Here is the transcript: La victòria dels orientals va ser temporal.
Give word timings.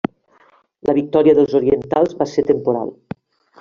La 0.91 0.95
victòria 0.99 1.37
dels 1.41 1.55
orientals 1.61 2.19
va 2.23 2.31
ser 2.35 2.49
temporal. 2.53 2.95